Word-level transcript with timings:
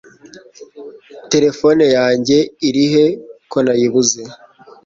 Terefone 1.31 1.83
yanjye 1.97 2.37
iri 2.67 2.85
he 2.93 3.05
konayibuze? 3.51 4.21